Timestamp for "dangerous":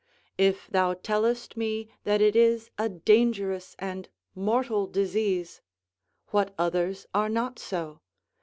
2.89-3.75